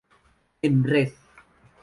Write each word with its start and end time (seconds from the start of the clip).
En 0.63 0.83
red. 0.83 1.13